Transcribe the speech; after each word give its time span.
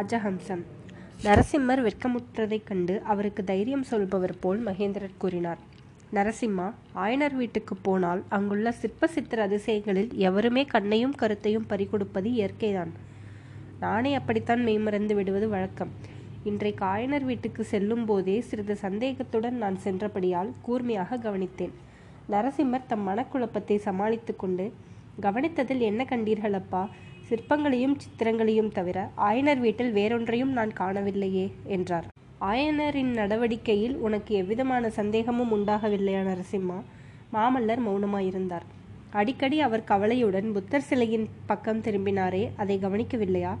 ராஜஹம்சம். 0.00 0.60
நரசிம்மர் 1.22 1.80
வெட்கமுற்றதைக் 1.86 2.64
கண்டு 2.64 3.02
அவருக்கு 3.04 3.44
தைரியம் 3.44 3.82
சொல்பவர் 3.82 4.38
போல் 4.38 4.60
மகேந்திரர் 4.66 5.16
கூறினார். 5.18 5.58
நரசிம்மா 6.14 6.72
ஆயனர் 6.94 7.34
வீட்டுக்கு 7.36 7.76
போனால் 7.76 8.22
அங்குள்ள 8.28 8.72
சிற்ப 8.72 9.06
சித்திர 9.06 9.48
அதிசயங்களில் 9.48 10.12
எவருமே 10.12 10.64
கண்ணையும் 10.64 11.14
கருத்தையும் 11.14 11.66
பறிகொடுப்பது 11.68 12.30
இயற்கைதான். 12.38 12.92
நானே 13.80 14.14
அப்படித்தான் 14.14 14.62
மெய்மறந்து 14.62 15.14
விடுவது 15.14 15.48
வழக்கம். 15.48 15.92
இன்றைக்கு 16.44 16.84
ஆயனர் 16.84 17.24
வீட்டுக்கு 17.24 17.64
செல்லும் 17.64 18.04
போதே 18.04 18.40
சிறிது 18.40 18.76
சந்தேகத்துடன் 18.76 19.54
நான் 19.54 19.78
சென்றபடியால் 19.78 20.52
கூர்மையாக 20.62 21.16
கவனித்தேன். 21.16 21.76
நரசிம்மர் 22.30 22.88
தம் 22.88 23.08
மனக்குழப்பத்தை 23.08 23.76
சமாளித்து 23.76 24.36
கொண்டு 24.36 24.72
கவனித்ததில் 25.22 25.78
என்ன 25.78 26.06
கண்டீர்கள் 26.10 26.52
அப்பா 26.52 26.88
சிற்பங்களையும் 27.30 27.96
சித்திரங்களையும் 27.96 28.70
தவிர 28.72 29.10
ஆயனர் 29.16 29.58
வீட்டில் 29.58 29.92
வேறொன்றையும் 29.92 30.52
நான் 30.52 30.72
காணவில்லையே 30.78 31.52
என்றார். 31.64 32.06
ஆயனரின் 32.40 33.12
நடவடிக்கையில் 33.12 33.96
உனக்கு 33.96 34.34
எவ்விதமான 34.34 34.90
சந்தேகமும் 34.90 35.52
உண்டாகவில்லையா 35.56 36.22
நரசிம்மா. 36.30 36.78
மாமல்லர் 37.32 37.82
மௌனமாயிருந்தார். 37.86 38.66
அடிக்கடி 39.10 39.60
அவர் 39.60 39.84
கவலையுடன் 39.84 40.52
புத்தர் 40.52 40.86
சிலையின் 40.88 41.28
பக்கம் 41.46 41.80
திரும்பினாரே 41.80 42.50
அதை 42.56 42.78
கவனிக்கவில்லையா? 42.78 43.52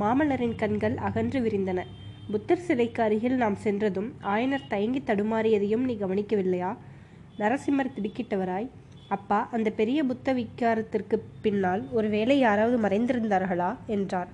மாமல்லரின் 0.00 0.56
கண்கள் 0.56 0.96
அகன்று 0.96 1.40
விரிந்தன. 1.40 1.82
புத்தர் 2.30 2.58
சிலைக்கு 2.58 3.02
அருகில் 3.02 3.36
நாம் 3.36 3.56
சென்றதும் 3.56 4.14
ஆயனர் 4.22 4.66
தயங்கி 4.68 5.02
தடுமாறியதையும் 5.06 5.84
நீ 5.88 5.96
கவனிக்கவில்லையா? 6.00 6.76
நரசிம்மர் 7.38 7.94
திடுக்கிட்டவராய் 7.96 8.68
அப்பா 9.08 9.48
அந்த 9.52 9.70
பெரிய 9.70 10.04
புத்த 10.04 10.32
விக்காரத்திற்கு 10.32 11.22
பின்னால் 11.42 11.88
ஒருவேளை 11.90 12.38
யாராவது 12.38 12.76
மறைந்திருந்தார்களா? 12.78 13.76
என்றார். 13.86 14.28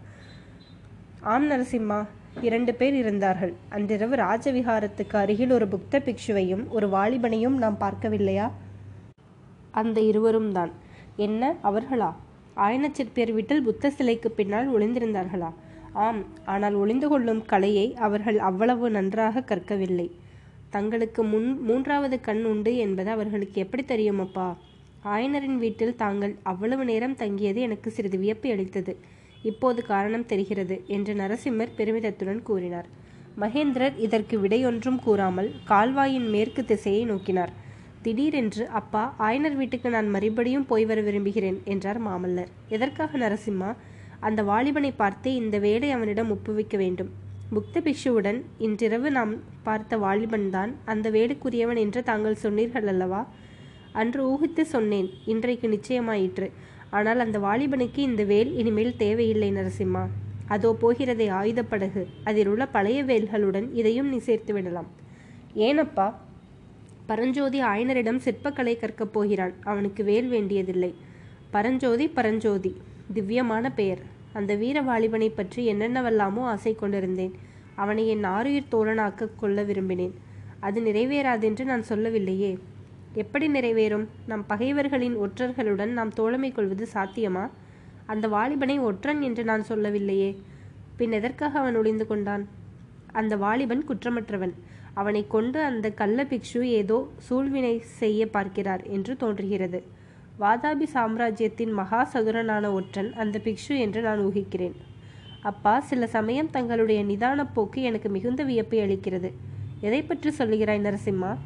ஆம் 1.20 1.50
நரசிம்மா 1.50 2.06
இரண்டு 2.40 2.74
பேர் 2.74 2.94
இருந்தார்கள். 2.94 3.54
அன்றிரவு 3.68 4.16
ராஜவிகாரத்துக்கு 4.16 5.16
அருகில் 5.16 5.50
ஒரு 5.50 5.68
புத்த 5.68 5.98
பிக்ஷுவையும் 5.98 6.68
ஒரு 6.68 6.88
வாலிபனையும் 6.88 7.56
நாம் 7.56 7.78
பார்க்கவில்லையா? 7.80 8.50
அந்த 9.70 10.00
இருவரும் 10.00 10.52
தான். 10.52 10.72
என்ன 11.16 11.56
அவர்களா? 11.62 12.14
ஆயனச்சிற்பியர் 12.56 13.32
வீட்டில் 13.32 13.62
புத்த 13.62 13.90
சிலைக்கு 13.90 14.30
பின்னால் 14.30 14.78
ஒளிந்திருந்தார்களா? 14.78 15.52
ஆம் 15.92 16.24
ஆனால் 16.44 16.74
ஒளிந்து 16.74 17.08
கொள்ளும் 17.08 17.44
கலையை 17.44 17.94
அவர்கள் 17.94 18.38
அவ்வளவு 18.38 18.90
நன்றாக 18.90 19.40
கற்கவில்லை. 19.40 20.10
தங்களுக்கு 20.70 21.24
முன் 21.24 21.60
மூன்றாவது 21.62 22.20
கண் 22.20 22.44
உண்டு 22.44 22.76
என்பது 22.76 23.10
அவர்களுக்கு 23.10 23.60
எப்படி 23.60 23.84
தெரியும் 23.84 24.18
அப்பா? 24.18 24.56
ஆயனரின் 25.04 25.58
வீட்டில் 25.58 25.96
தாங்கள் 25.96 26.34
அவ்வளவு 26.42 26.84
நேரம் 26.84 27.14
தங்கியது 27.14 27.60
எனக்கு 27.60 27.90
சிறிது 27.90 28.18
வியப்பை 28.18 28.50
அளித்தது. 28.50 28.92
இப்போது 29.42 29.84
காரணம் 29.84 30.26
தெரிகிறது 30.26 30.76
என்று 30.86 31.14
நரசிம்மர் 31.14 31.74
பெருமிதத்துடன் 31.78 32.42
கூறினார். 32.42 32.88
மகேந்திரர் 33.40 33.96
இதற்கு 33.96 34.38
விடையொன்றும் 34.38 35.00
கூறாமல் 35.04 35.50
கால்வாயின் 35.64 36.28
மேற்கு 36.28 36.64
திசையை 36.64 37.02
நோக்கினார். 37.04 37.52
திடீரென்று 38.02 38.64
அப்பா 38.68 39.14
ஆயனர் 39.18 39.56
வீட்டுக்கு 39.56 39.88
நான் 39.90 40.08
மறுபடியும் 40.10 40.66
போய் 40.66 40.84
வர 40.84 41.00
விரும்புகிறேன் 41.00 41.58
என்றார் 41.64 42.00
மாமல்லர். 42.06 42.50
எதற்காக 42.68 43.18
நரசிம்மா? 43.18 43.74
அந்த 44.20 44.42
வாலிபனை 44.42 44.92
பார்த்து 44.96 45.34
இந்த 45.34 45.58
வேலை 45.58 45.90
அவனிடம் 45.90 46.30
ஒப்புவிக்க 46.30 46.76
வேண்டும். 46.76 47.10
புக்த 47.54 47.80
பிக்ஷுவுடன் 47.86 48.40
இன்றிரவு 48.58 49.10
நாம் 49.10 49.32
பார்த்த 49.62 49.96
வாலிபன்தான். 49.96 50.70
அந்த 50.84 51.10
வேலைக்குரியவன் 51.10 51.76
என்று 51.76 52.02
தாங்கள் 52.02 52.34
சொன்னீர்கள் 52.34 52.86
அல்லவா 52.86 53.26
அன்று 53.92 54.28
ஊகித்து 54.28 54.60
சொன்னேன் 54.60 55.10
இன்றைக்கு 55.26 55.68
நிச்சயமாயிற்று. 55.68 56.50
ஆனால் 56.90 57.18
அந்த 57.18 57.38
வாலிபனுக்கு 57.38 57.98
இந்த 57.98 58.24
வேல் 58.24 58.56
இனிமேல் 58.56 58.96
தேவையில்லை 58.96 59.52
நரசிம்மா. 59.52 60.06
அதோ 60.46 60.76
போகிறதே 60.80 61.28
ஆயுதப்படகு. 61.28 62.06
அதில் 62.24 62.46
உள்ள 62.46 62.66
பழைய 62.66 63.04
வேல்களுடன் 63.04 63.68
இதையும் 63.72 64.08
நீ 64.08 64.16
சேர்த்து 64.16 64.52
விடலாம். 64.52 64.86
ஏனப்பா? 65.56 66.14
பரஞ்சோதி 67.06 67.62
ஆயனரிடம் 67.62 68.20
சிற்பக்கலை 68.24 68.78
கற்கப் 68.78 69.12
போகிறான். 69.12 69.52
அவனுக்கு 69.62 70.04
வேல் 70.04 70.28
வேண்டியதில்லை. 70.28 70.94
பரஞ்சோதி 71.50 72.08
பரஞ்சோதி. 72.08 72.76
திவ்யமான 73.14 73.70
பெயர். 73.70 73.98
அந்த 74.32 74.54
வீர 74.54 74.82
வாலிபனை 74.82 75.32
பற்றி 75.34 75.72
என்னென்னவெல்லாமோ 75.72 76.40
ஆசை 76.40 76.74
கொண்டிருந்தேன். 76.74 77.32
அவனை 77.74 78.08
என் 78.08 78.24
ஆறுயிர் 78.24 78.72
தோழனாக்க 78.72 79.28
கொள்ள 79.36 79.62
விரும்பினேன். 79.62 80.12
அது 80.60 80.80
நிறைவேறாதென்று 80.80 81.64
நான் 81.64 81.82
சொல்லவில்லையே. 81.82 82.58
எப்படி 83.14 83.48
நிறைவேறும்? 83.48 84.06
நம் 84.26 84.44
பகைவர்களின் 84.46 85.16
ஒற்றர்களுடன் 85.16 85.86
நாம் 85.86 86.12
தோழமை 86.12 86.52
கொள்வது 86.52 86.86
சாத்தியமா? 86.94 87.50
அந்த 88.06 88.28
வாலிபனை 88.28 88.80
ஒற்றன் 88.80 89.20
என்று 89.20 89.44
நான் 89.44 89.62
சொல்லவில்லையே. 89.62 90.42
பின் 90.96 91.12
எதற்காக 91.12 91.58
அவன் 91.58 91.76
ஒளிந்து 91.76 92.06
கொண்டான்? 92.06 92.48
அந்த 93.12 93.36
வாலிபன் 93.36 93.84
குற்றமற்றவன். 93.88 94.54
அவனை 94.94 95.26
கொண்டு 95.26 95.62
அந்த 95.62 95.90
கள்ள 95.90 96.24
பிக்ஷு 96.24 96.62
ஏதோ 96.62 97.08
சூழ்வினை 97.28 97.80
செய்ய 97.80 98.26
பார்க்கிறார் 98.26 98.82
என்று 98.82 99.16
தோன்றுகிறது. 99.16 99.82
வாதாபி 100.40 100.84
சாம்ராஜ்யத்தின் 100.84 101.72
மகா 101.72 102.08
சதுரனான 102.12 102.72
ஒற்றன் 102.72 103.12
அந்த 103.12 103.40
பிக்ஷு 103.44 103.78
என்று 103.78 104.02
நான் 104.02 104.18
ஊகிக்கிறேன். 104.18 104.76
அப்பா 105.42 105.80
சில 105.80 106.06
சமயம் 106.06 106.50
தங்களுடைய 106.50 107.04
நிதான 107.04 107.46
போக்கு 107.54 107.82
எனக்கு 107.82 108.08
மிகுந்த 108.08 108.44
வியப்பை 108.44 108.80
அளிக்கிறது. 108.80 109.30
எதை 109.80 110.02
பற்றி 110.02 110.30
சொல்லுகிறாய் 110.38 110.86
நரசிம்மா? 110.88 111.36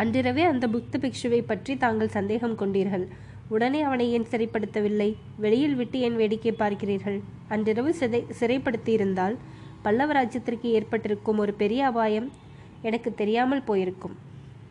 அன்றிரவே 0.00 0.42
அந்த 0.42 0.68
புத்த 0.68 0.98
பிக்ஷுவை 0.98 1.38
பற்றி 1.46 1.72
தாங்கள் 1.76 2.08
சந்தேகம் 2.08 2.56
கொண்டீர்கள். 2.58 3.04
உடனே 3.48 3.80
அவனை 3.82 4.06
ஏன் 4.12 4.26
சிறைப்படுத்தவில்லை? 4.30 5.14
வெளியில் 5.36 5.74
விட்டு 5.74 5.98
ஏன் 6.00 6.16
வேடிக்கை 6.16 6.52
பார்க்கிறீர்கள்? 6.58 7.18
அன்றிரவு 7.48 7.94
சிறை 7.94 8.20
சிறைப்படுத்தியிருந்தால் 8.40 9.36
பல்லவ 9.82 10.12
ராஜ்யத்திற்கு 10.12 10.68
ஏற்பட்டிருக்கும் 10.78 11.38
ஒரு 11.38 11.52
பெரிய 11.54 11.86
அபாயம் 11.86 12.28
எனக்கு 12.82 13.14
தெரியாமல் 13.14 13.62
போயிருக்கும். 13.62 14.16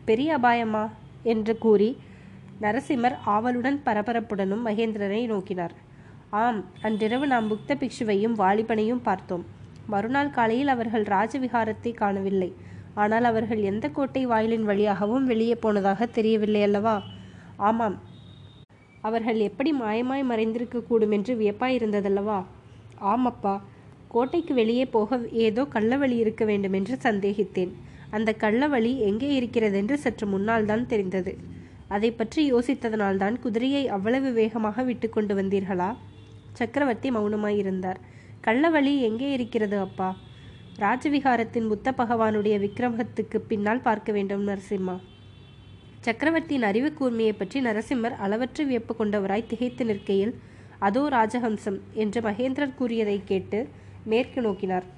பெரிய 0.04 0.38
அபாயமா? 0.38 0.84
என்று 1.22 1.54
கூறி 1.58 1.90
நரசிம்மர் 2.60 3.16
ஆவலுடன் 3.24 3.80
பரபரப்புடனும் 3.86 4.66
மகேந்திரனை 4.66 5.22
நோக்கினார். 5.32 5.74
ஆம் 6.42 6.60
அன்றிரவு 6.82 7.26
நாம் 7.26 7.50
புக்த 7.50 7.72
பிக்ஷுவையும் 7.74 8.38
வாலிபனையும் 8.42 9.02
பார்த்தோம். 9.02 9.44
மறுநாள் 9.86 10.30
காலையில் 10.30 10.68
அவர்கள் 10.68 11.02
ராஜவிகாரத்தை 11.02 11.94
காணவில்லை. 11.94 12.52
ஆனால் 12.94 13.24
அவர்கள் 13.24 13.60
எந்த 13.62 13.88
கோட்டை 13.88 14.26
வாயிலின் 14.26 14.62
வழியாகவும் 14.62 15.24
வெளியே 15.24 15.54
போனதாக 15.54 16.06
தெரியவில்லை 16.06 16.62
அல்லவா? 16.62 17.02
ஆமாம். 17.56 17.96
அவர்கள் 19.00 19.38
எப்படி 19.38 19.72
மாயமாய் 19.72 20.28
மறைந்திருக்க 20.30 20.82
கூடும் 20.82 21.10
என்று 21.10 21.34
வியப்பாயிருந்ததல்லவா 21.34 22.44
ஆமப்பா. 23.00 23.60
கோட்டைக்கு 24.08 24.54
வெளியே 24.54 24.86
போக 24.86 25.18
ஏதோ 25.32 25.62
கள்ளவழி 25.62 26.16
இருக்க 26.16 26.44
வேண்டும் 26.44 26.72
என்று 26.72 26.96
சந்தேகித்தேன். 27.02 27.72
அந்த 28.10 28.32
கள்ளவழி 28.32 28.98
எங்கே 28.98 29.34
இருக்கிறதென்று 29.34 29.98
சற்று 29.98 30.26
முன்னால் 30.26 30.64
தான் 30.64 30.86
தெரிந்தது. 30.86 31.32
அதை 31.88 32.10
பற்றி 32.12 32.52
யோசித்ததனால்தான் 32.52 33.40
குதிரையை 33.40 33.88
அவ்வளவு 33.88 34.32
வேகமாக 34.32 34.82
விட்டு 34.82 35.08
கொண்டு 35.08 35.34
வந்தீர்களா? 35.34 35.96
சக்கரவர்த்தி 36.52 37.10
மௌனமாயிருந்தார். 37.10 37.96
கள்ளவழி 38.46 39.00
எங்கே 39.00 39.32
இருக்கிறது 39.32 39.78
அப்பா? 39.78 40.16
ராஜவிகாரத்தின் 40.82 41.68
புத்த 41.70 41.88
பகவானுடைய 41.98 42.54
விக்கிரமத்துக்கு 42.62 43.38
பின்னால் 43.50 43.82
பார்க்க 43.84 44.12
வேண்டும் 44.12 44.46
நரசிம்மா. 44.48 44.94
சக்கரவர்த்தியின் 46.06 46.66
அறிவு 46.70 46.88
கூர்மையை 46.98 47.34
பற்றி 47.38 47.58
நரசிம்மர் 47.66 48.16
அளவற்று 48.24 48.62
வியப்பு 48.70 48.94
கொண்டவராய் 49.00 49.46
திகைத்து 49.50 49.84
நிற்கையில் 49.84 50.32
அதோ 50.86 51.02
ராஜஹம்சம் 51.08 51.78
என்று 52.04 52.20
மகேந்திரர் 52.20 52.74
கூறியதை 52.80 53.16
கேட்டு 53.30 53.60
மேற்கு 54.12 54.40
நோக்கினார். 54.46 54.88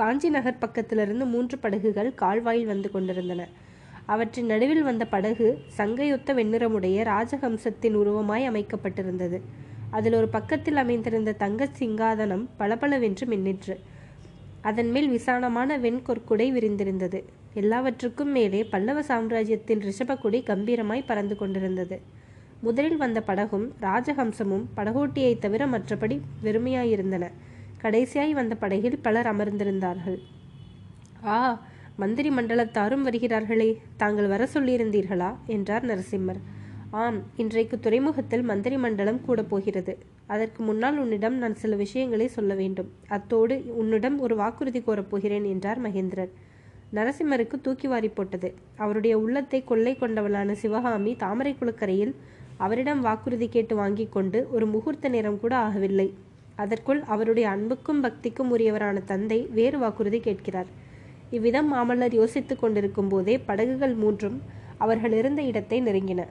காஞ்சி 0.00 0.30
நகர் 0.36 0.60
பக்கத்திலிருந்து 0.64 1.26
மூன்று 1.32 1.58
படகுகள் 1.58 2.10
கால்வாயில் 2.14 2.70
வந்து 2.72 2.90
கொண்டிருந்தன. 2.90 3.48
அவற்றின் 4.06 4.50
நடுவில் 4.52 4.82
வந்த 4.82 5.04
படகு 5.14 5.48
சங்கையொத்த 5.78 6.30
வெண்ணிறமுடைய 6.40 6.98
ராஜஹம்சத்தின் 7.12 7.98
உருவமாய் 8.02 8.48
அமைக்கப்பட்டிருந்தது. 8.50 9.40
அதில் 9.90 10.18
ஒரு 10.20 10.28
பக்கத்தில் 10.28 10.76
அமைந்திருந்த 10.76 11.38
தங்க 11.44 11.68
சிங்காதனம் 11.80 12.46
பளபளவென்று 12.56 13.26
மின்னிற்று. 13.34 13.76
அதன் 14.64 14.90
மேல் 14.90 15.08
விசாலமான 15.08 15.78
வெண்கொற்குடை 15.78 16.52
விரிந்திருந்தது. 16.52 17.24
எல்லாவற்றுக்கும் 17.54 18.30
மேலே 18.30 18.64
பல்லவ 18.64 19.02
சாம்ராஜ்யத்தின் 19.02 19.78
ரிஷபக்குடி 19.78 20.42
கம்பீரமாய் 20.42 21.06
பறந்து 21.06 21.36
கொண்டிருந்தது. 21.36 22.00
முதலில் 22.60 22.96
வந்த 22.96 23.20
படகும் 23.20 23.74
ராஜஹம்சமும் 23.80 24.64
படகோட்டியைத் 24.76 25.38
தவிர 25.38 25.66
மற்றபடி 25.66 26.20
வெறுமையாயிருந்தன. 26.44 27.30
கடைசியாய் 27.82 28.30
வந்த 28.30 28.54
படகில் 28.54 28.98
பலர் 28.98 29.26
அமர்ந்திருந்தார்கள். 29.26 30.18
ஆ 31.24 31.62
மந்திரி 31.96 32.30
மண்டலத்தாரும் 32.30 33.06
வருகிறார்களே 33.06 33.76
தாங்கள் 33.96 34.26
வர 34.26 34.48
சொல்லியிருந்தீர்களா? 34.54 35.36
என்றார் 35.46 35.86
நரசிம்மர். 35.86 36.40
ஆம் 36.90 37.22
இன்றைக்கு 37.36 37.80
துறைமுகத்தில் 37.80 38.42
மந்திரி 38.42 38.76
மண்டலம் 38.76 39.20
கூட 39.20 39.42
போகிறது. 39.42 39.98
அதற்கு 40.26 40.62
முன்னால் 40.62 40.98
உன்னிடம் 40.98 41.36
நான் 41.38 41.54
சில 41.54 41.76
விஷயங்களை 41.76 42.26
சொல்ல 42.28 42.54
வேண்டும். 42.54 42.90
அத்தோடு 43.08 43.56
உன்னிடம் 43.74 44.18
ஒரு 44.18 44.36
வாக்குறுதி 44.36 44.80
கோரப்போகிறேன் 44.80 45.46
என்றார் 45.46 45.80
மகேந்திரர். 45.82 46.30
நரசிம்மருக்கு 46.94 47.56
தூக்கி 47.60 47.86
வாரி 47.86 48.08
போட்டது. 48.08 48.54
அவருடைய 48.76 49.18
உள்ளத்தை 49.18 49.64
கொள்ளை 49.64 49.96
கொண்டவளான 50.00 50.52
சிவகாமி 50.52 51.16
தாமரை 51.16 51.54
குளக்கரையில் 51.54 52.14
அவரிடம் 52.56 53.00
வாக்குறுதி 53.00 53.48
கேட்டு 53.48 53.76
வாங்கி 53.76 54.06
கொண்டு 54.06 54.48
ஒரு 54.52 54.66
முகூர்த்த 54.66 55.08
நேரம் 55.08 55.40
கூட 55.40 55.54
ஆகவில்லை. 55.56 56.08
அதற்குள் 56.56 57.02
அவருடைய 57.02 57.48
அன்புக்கும் 57.48 58.02
பக்திக்கும் 58.04 58.52
உரியவரான 58.56 59.04
தந்தை 59.04 59.48
வேறு 59.50 59.78
வாக்குறுதி 59.78 60.20
கேட்கிறார். 60.20 60.66
இவ்விதம் 61.30 61.74
மாமல்லர் 61.74 62.14
யோசித்துக் 62.14 62.60
கொண்டிருக்கும் 62.60 63.08
போதே 63.08 63.38
படகுகள் 63.38 63.94
மூன்றும் 63.94 64.42
அவர்கள் 64.78 65.12
இருந்த 65.12 65.42
இடத்தை 65.42 65.82
நெருங்கின. 65.82 66.22